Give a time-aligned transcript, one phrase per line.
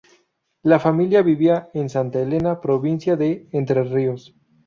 [0.63, 4.33] La familia vivía en Santa Elena, Provincia de Entre Ríos.